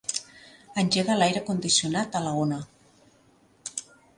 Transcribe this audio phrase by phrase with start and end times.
[0.83, 2.59] Engega l'aire condicionat a la una.